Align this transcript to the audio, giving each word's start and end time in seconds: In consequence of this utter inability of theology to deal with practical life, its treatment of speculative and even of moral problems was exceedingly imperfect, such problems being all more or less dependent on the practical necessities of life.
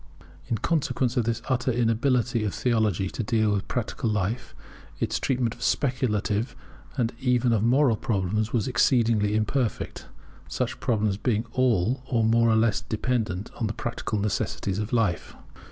In 0.47 0.57
consequence 0.57 1.15
of 1.15 1.25
this 1.25 1.43
utter 1.47 1.71
inability 1.71 2.43
of 2.43 2.55
theology 2.55 3.07
to 3.11 3.21
deal 3.21 3.51
with 3.51 3.67
practical 3.67 4.09
life, 4.09 4.55
its 4.99 5.19
treatment 5.19 5.53
of 5.53 5.61
speculative 5.61 6.55
and 6.97 7.13
even 7.19 7.53
of 7.53 7.61
moral 7.61 7.95
problems 7.95 8.51
was 8.51 8.67
exceedingly 8.67 9.35
imperfect, 9.35 10.07
such 10.47 10.79
problems 10.79 11.17
being 11.17 11.45
all 11.51 12.01
more 12.25 12.49
or 12.49 12.55
less 12.55 12.81
dependent 12.81 13.51
on 13.59 13.67
the 13.67 13.73
practical 13.73 14.17
necessities 14.19 14.79
of 14.79 14.91
life. 14.91 15.35